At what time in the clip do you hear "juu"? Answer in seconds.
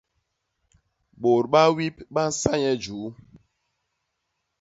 2.83-3.05